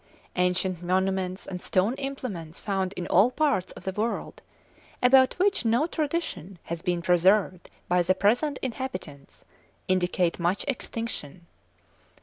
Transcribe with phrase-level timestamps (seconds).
[0.35, 4.41] Ancient monuments and stone implements found in all parts of the world,
[4.99, 9.45] about which no tradition has been preserved by the present inhabitants,
[9.87, 11.45] indicate much extinction.